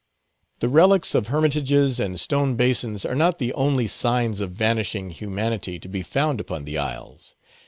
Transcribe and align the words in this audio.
The 0.61 0.67
relics 0.67 1.13
of 1.13 1.27
hermitages 1.27 1.99
and 1.99 2.19
stone 2.19 2.55
basins 2.55 3.05
are 3.05 3.13
not 3.13 3.37
the 3.37 3.53
only 3.53 3.85
signs 3.85 4.41
of 4.41 4.49
vanishing 4.49 5.11
humanity 5.11 5.77
to 5.77 5.87
be 5.87 6.01
found 6.01 6.41
upon 6.41 6.65
the 6.65 6.79
isles. 6.79 7.35